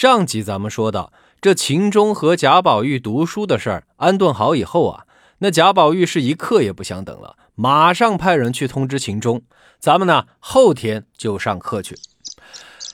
[0.00, 5.06] 上集咱们说到，这秦钟和贾宝玉读书的事儿安顿好以后啊，
[5.38, 9.42] 那贾宝玉是一刻也不想等了，马上派人去通知秦钟，
[9.80, 11.98] 咱们呢后天就上课去。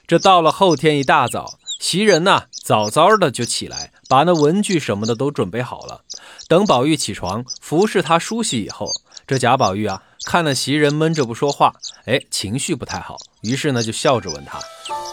[0.07, 6.05] 这到了后天一大早，袭人呢早早的就起来，把那文具什么的都准备好了。
[6.49, 8.91] 等宝玉起床，服侍他梳洗以后，
[9.27, 11.75] 这贾宝玉啊看了袭人闷着不说话，
[12.07, 14.59] 哎，情绪不太好，于是呢就笑着问他：“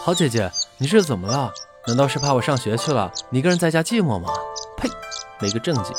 [0.02, 1.52] 好姐姐，你是怎么了？”
[1.86, 4.32] 难道是怕我上学去了，你一个人在家寂寞吗？
[4.76, 4.88] 呸，
[5.40, 5.92] 没个正经。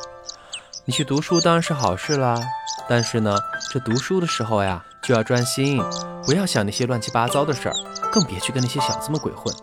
[0.86, 2.42] 你去读书当然是好事啦，
[2.88, 3.38] 但是呢，
[3.70, 5.84] 这读书的时候呀，就要专心，
[6.26, 7.76] 不要想那些乱七八糟的事儿，
[8.12, 9.54] 更别去跟那些小子们鬼混。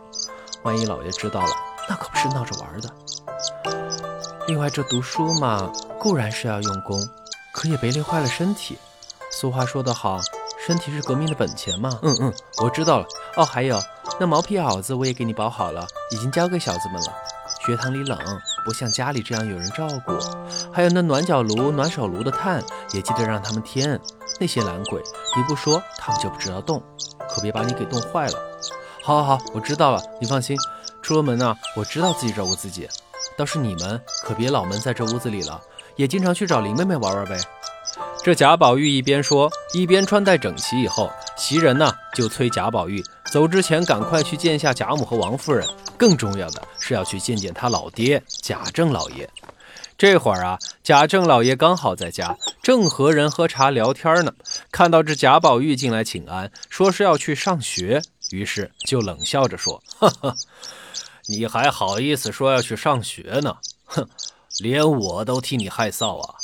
[0.63, 1.53] 万一老爷知道了，
[1.89, 2.91] 那可不是闹着玩的。
[4.47, 7.03] 另外，这读书嘛，固然是要用功，
[7.55, 8.79] 可也别累坏了身体。
[9.33, 10.21] 俗话说得好，
[10.67, 11.99] 身体是革命的本钱嘛。
[12.03, 13.07] 嗯嗯，我知道了。
[13.37, 13.81] 哦，还有。
[14.19, 17.13] 那毛皮袄子我也给你包好了，已经交给小子们了。
[17.67, 18.19] 学堂里冷，
[18.65, 20.19] 不像家里这样有人照顾。
[20.73, 24.01] 还有那暖脚炉、暖手炉的炭，也记得让他们添。
[24.39, 25.03] 那些懒鬼，
[25.37, 26.83] 你不说，他们就不知道动，
[27.29, 28.39] 可别把你给冻坏了。
[29.03, 30.03] 好，好，好，我知道了。
[30.19, 30.57] 你放心，
[31.03, 32.89] 出了门呢，我知道自己照顾自己。
[33.37, 35.61] 倒是你们可别老闷在这屋子里了，
[35.97, 37.37] 也经常去找林妹妹玩玩呗。
[38.23, 40.81] 这贾宝玉一边说，一边穿戴整齐。
[40.81, 43.03] 以后，袭人呢就催贾宝玉
[43.33, 45.67] 走之前赶快去见下贾母和王夫人。
[45.97, 49.29] 更重要的是要去见见他老爹贾政老爷。
[49.97, 54.31] 这会儿啊，贾政老爷刚好在家，正和人喝茶聊天呢。
[54.71, 60.37] 看到这贾宝玉进来请安，说是要去上学，于是就冷笑着说：“呵呵，
[61.27, 63.57] 你还好意思说要去上学呢？
[63.87, 64.07] 哼，
[64.59, 66.35] 连我都替你害臊啊！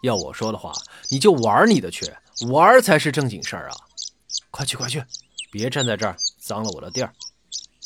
[0.00, 0.72] 要我说的话。”
[1.10, 2.10] 你就玩你的去，
[2.48, 3.76] 玩才是正经事儿啊！
[4.50, 5.02] 快去快去，
[5.50, 7.12] 别站在这儿脏了我的地儿。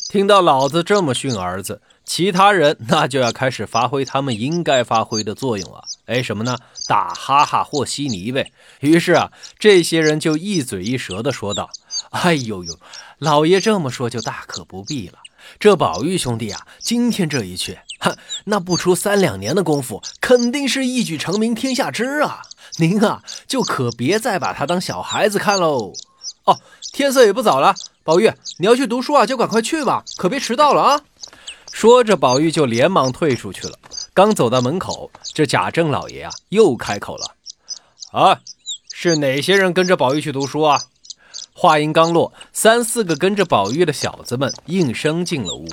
[0.09, 5.83] 听到老子这么训儿子，其他人那就要开始发挥他们应该发挥的作用了。
[6.06, 6.56] 哎，什么呢？
[6.87, 8.53] 打哈哈和稀泥呗。
[8.81, 11.71] 于是啊，这些人就一嘴一舌的说道
[12.12, 12.78] ：“哎呦呦，
[13.19, 15.19] 老爷这么说就大可不必了。
[15.59, 22.43] 这宝玉兄弟啊，今天这一去，哼，那不出三两年的功夫，肯定是一举成名天下知啊。”
[22.77, 25.93] 您啊，就可别再把他当小孩子看喽。
[26.44, 26.60] 哦，
[26.93, 31.00] 天色也不早了，宝玉，你要去读书啊，就赶快去吧，可别迟到了啊。
[31.72, 33.78] 说着，宝玉就连忙退出去了。
[34.12, 37.34] 刚走到门口，这贾政老爷啊又开口了
[38.12, 38.41] ：“啊，
[38.93, 40.81] 是哪些人跟着宝玉去读书啊？”
[41.53, 45.66] 话音刚落，三四个跟着宝玉的小子们应声进了屋。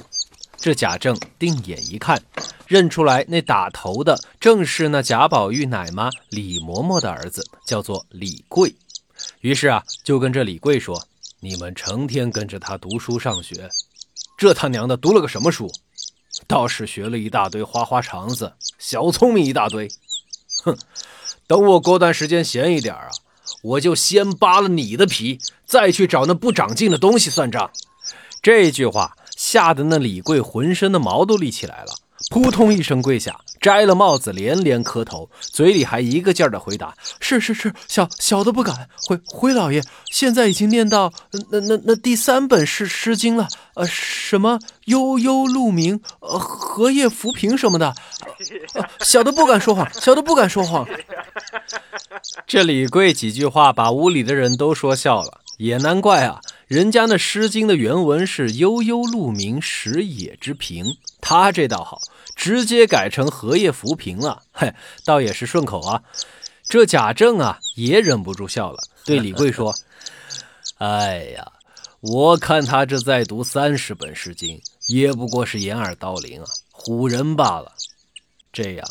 [0.58, 2.22] 这贾政定眼一看。
[2.68, 8.74] 认出来，那打头的正是那贾宝玉奶妈李嬷嬷的儿子，叫做李贵。
[9.41, 11.07] 于是啊，就跟这李贵说
[11.41, 13.69] ：“你们成天跟着他读书上学，
[14.38, 15.72] 这他娘的读了个什么书？
[16.47, 19.90] 倒是学了一大堆花花肠子，小聪明一大堆。
[20.63, 20.78] 哼！
[21.47, 23.09] 等我过段时间闲一点啊，
[23.63, 27.72] 我就先扒了你的皮，再去找那不长进的东西算账。”
[28.44, 31.94] 这句话吓得那李贵浑身的毛都立起来了。
[32.30, 38.88] 扑通一声跪下，摘了帽子，连连磕头，嘴里还一个劲儿的回答：“是是是，小小的不敢。
[39.08, 41.12] 回回老爷，现在已经念到
[41.50, 43.48] 那那那第三本诗诗经了。
[43.74, 47.96] 呃，什么悠悠鹿鸣，呃，荷叶浮萍什么的。
[49.00, 50.88] 小的不敢说谎，小的不敢说谎。”
[52.46, 62.00] 这李贵几句话把屋里的人都说笑了，也难怪啊，人家那诗经的原文是悠悠鹿鸣，食野之苹，他这倒好。
[62.36, 64.74] 直接改成荷叶浮萍了，嘿，
[65.06, 66.02] 倒也是顺口啊。
[66.68, 69.75] 这贾政啊也忍不住笑了，对李贵说：
[70.80, 71.52] “哎呀，
[72.00, 77.74] 我看他这再读三十本诗经，也不过是掩耳盗铃啊，唬人罢了。
[78.53, 78.88] 这样，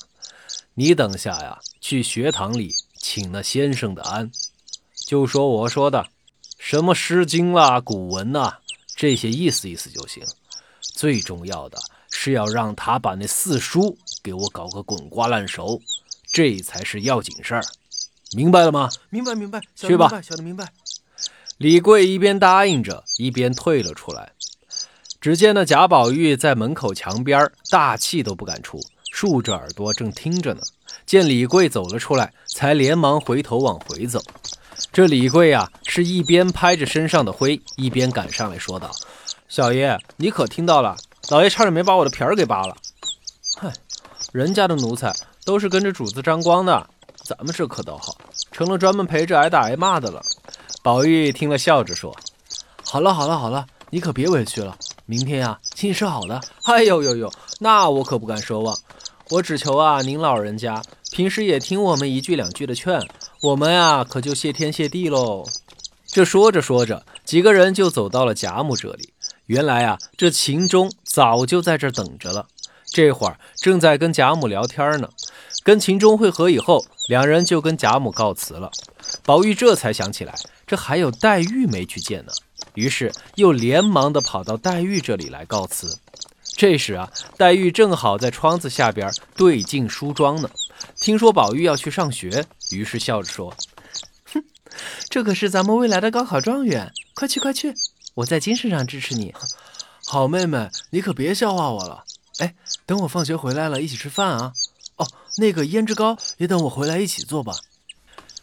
[0.74, 4.30] 你等下呀去学堂里请那先生的安，
[5.06, 6.06] 就说我说的，
[6.58, 8.52] 什么诗经啦、古文呐，
[8.94, 10.22] 这些意思意思就行。
[10.80, 11.78] 最重要的。”
[12.22, 15.80] 是要让他把那四叔给我搞个滚瓜烂熟，
[16.30, 17.62] 这才是要紧事儿，
[18.36, 18.91] 明白了吗？
[19.09, 19.59] 明白，明白。
[19.74, 20.68] 去吧，小的明白。
[21.56, 24.33] 李贵一边答应着，一边退了出来。
[25.18, 28.78] 只见那贾宝玉在门口墙边，大气都不敢出，
[29.10, 30.60] 竖着耳朵正听着呢。
[31.06, 34.22] 见李贵走了出来，才连忙回头往回走。
[34.92, 38.91] 这李贵啊，是一边拍着身上的灰，一边赶上来说道
[39.48, 40.98] ：“小爷，你可听到了？”
[41.30, 42.77] 老爷差点没把我的皮儿给扒了，
[43.56, 43.72] 嗨，
[44.32, 46.84] 人家的奴才都是跟着主子沾光的，
[47.22, 48.16] 咱们这可倒好，
[48.50, 50.21] 成了专门陪着挨打挨骂的了。
[50.82, 52.16] 宝玉听了，笑着说
[52.82, 56.41] ：“好了好了好了，你可别委屈了，明天呀，请你吃好的。
[56.65, 58.77] 哎呦呦呦，那我可不敢奢望。
[59.28, 60.82] 我只求啊，您老人家
[61.12, 63.00] 平时也听我们一句两句的劝，
[63.41, 65.44] 我们呀可就谢天谢地喽。
[66.06, 69.12] 这说着说着，几个人就走到了贾母这里。
[69.47, 72.48] 原来啊，这秦钟早就在这等着了，
[72.90, 75.10] 这会儿正在跟贾母聊天呢。
[75.62, 78.70] 跟秦钟会合以后，两人就跟贾母告辞了。
[79.22, 80.34] 宝玉这才想起来，
[80.66, 82.32] 这还有黛玉没去见呢，
[82.72, 85.98] 于是又连忙的跑到黛玉这里来告辞。
[86.56, 90.50] 这时啊，黛玉正好在窗子下边对镜梳妆呢。
[90.96, 93.54] 听说宝玉要去上学，于是笑着说
[94.32, 94.42] ：“哼，
[95.10, 97.74] 这可是咱们未来的高考状元，快去快去，
[98.14, 99.34] 我在精神上支持你。
[100.12, 102.03] 好妹妹，你可别笑话我了。
[102.41, 102.53] 哎，
[102.84, 104.53] 等我放学回来了，一起吃饭啊。
[104.97, 105.07] 哦，
[105.39, 107.54] 那个胭脂糕也等我回来一起做吧。”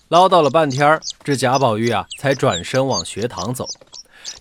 [0.08, 3.68] 唠叨了半天，这贾宝玉啊，才转身往学堂走。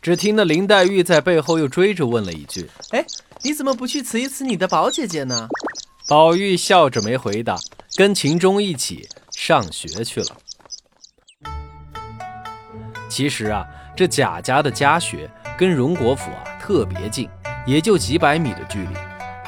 [0.00, 3.04] 只听得林黛玉在背后又追着问了一句：“哎。”
[3.42, 5.48] 你怎么不去辞一辞你的宝姐姐呢？
[6.08, 7.58] 宝玉笑着没回答，
[7.96, 10.36] 跟秦钟一起上学去了。
[13.08, 17.28] 其实啊，这贾家的家学跟荣国府啊特别近，
[17.64, 18.88] 也就几百米的距离。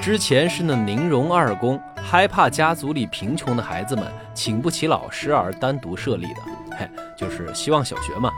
[0.00, 6.41] 之前是那宁荣二公害怕家族里贫穷的孩子们请不起老师而单独设立的，
[6.79, 8.31] 嘿，就是希望小学嘛。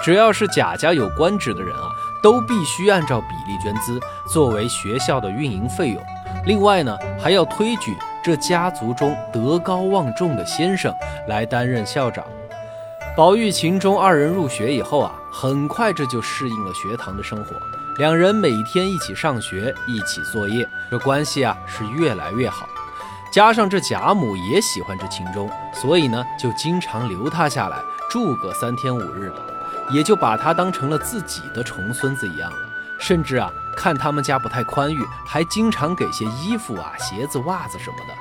[0.00, 1.88] 只要是贾家有官职的人啊。
[2.22, 3.98] 都必须按照比例捐资
[4.32, 6.00] 作为学校的运营费用。
[6.46, 10.94] 另外呢，还要推举这家族中德高望重的先生
[11.26, 12.24] 来担任校长。
[13.16, 17.56] 宝玉、秦钟二人入学以后啊，很快这就适应了学堂的生活。
[17.98, 22.66] 两人每天一起上学，一起作业，这关系啊是越来越好。
[23.30, 27.76] 加上这贾母也喜欢这秦钟，所以呢，就经常留他下来
[28.08, 29.52] 住个三天五日的。
[29.90, 32.56] 也就把他当成了自己的重孙子一样了，
[32.98, 38.14] 甚至啊，看他们家不太宽裕，还经常给些衣服啊、鞋子、袜子什么的。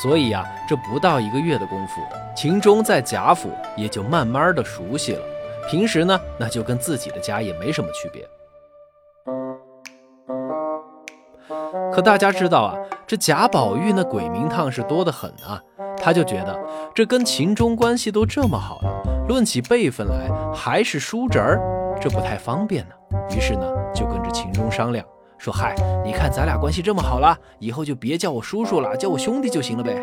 [0.00, 2.00] 所以啊，这不到一个月的功夫，
[2.34, 5.20] 秦钟在贾府也就慢慢的熟悉了。
[5.68, 8.26] 平时呢，那就跟自己的家也没什么区别。
[11.92, 12.74] 可大家知道啊，
[13.06, 15.60] 这贾宝玉那鬼名堂是多得很啊，
[15.96, 16.58] 他就觉得
[16.94, 18.90] 这跟秦钟关系都这么好了。
[19.28, 21.60] 论起辈分来，还是叔侄儿，
[22.00, 22.94] 这不太方便呢。
[23.34, 25.04] 于是呢，就跟着秦钟商量，
[25.38, 25.74] 说：“嗨，
[26.04, 30.02] 你看咱俩关系这么好了，以后就别叫我叔叔了，叫我兄弟就行了呗。”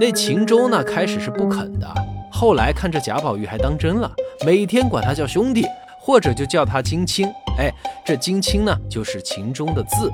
[0.00, 1.86] 那秦钟呢，开始是不肯的，
[2.32, 4.10] 后来看这贾宝玉还当真了，
[4.46, 5.66] 每天管他叫兄弟，
[6.00, 7.28] 或者就叫他金青。
[7.58, 7.70] 哎，
[8.06, 10.10] 这金青呢，就是秦钟的字，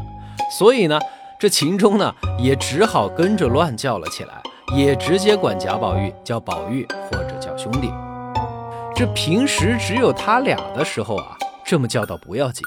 [0.50, 0.98] 所以呢，
[1.38, 4.42] 这秦钟呢，也只好跟着乱叫了起来。
[4.74, 7.92] 也直接管贾宝玉叫宝玉或者叫兄弟，
[8.96, 12.64] 这平时只有他俩的时候啊，这么叫倒不要紧。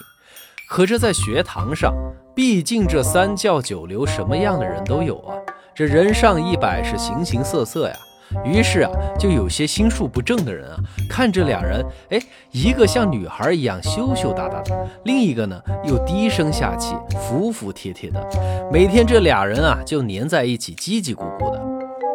[0.70, 1.94] 可这在学堂上，
[2.36, 5.36] 毕竟这三教九流什么样的人都有啊，
[5.74, 7.96] 这人上一百是形形色色呀。
[8.44, 10.78] 于是啊，就有些心术不正的人啊，
[11.10, 12.20] 看这两人，哎，
[12.52, 18.26] 一个像女孩一样羞羞答答的，另一个呢又低声下气、服服帖帖的，
[18.72, 21.66] 每天这俩人啊就黏在一起，叽叽咕咕的。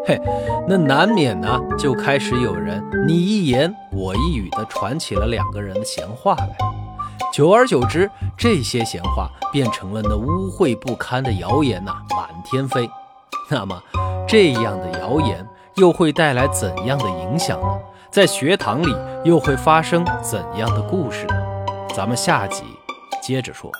[0.04, 0.20] 嘿，
[0.68, 6.56] 那难免呢，就开始有人你一言我一语的传起了两个人的闲话来。
[7.32, 12.90] 久而久之，这些闲话变成了那污秽不堪的谣言呐，满天飞。
[13.48, 13.80] 那么，
[14.26, 17.78] 这样的谣言又会带来怎样的影响呢？
[18.10, 21.34] 在学堂里又会发生怎样的故事呢？
[21.94, 22.62] 咱们下集
[23.22, 23.70] 接着说。